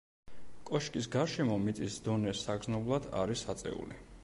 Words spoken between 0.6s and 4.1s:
კოშკის გარშემო მიწის დონე საგრძნობლად არის აწეული.